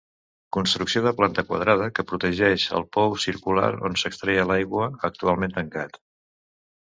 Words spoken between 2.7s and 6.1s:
el pou circular d'on s'extreia l'aigua, actualment tancat.